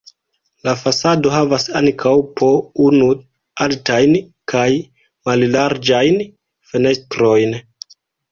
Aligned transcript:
La 0.67 0.71
fasado 0.83 1.31
havas 1.33 1.65
ankaŭ 1.79 2.13
po 2.41 2.49
unu 2.85 3.09
altajn 3.67 4.17
kaj 4.53 4.65
mallarĝajn 5.29 6.19
fenestrojn. 6.73 7.57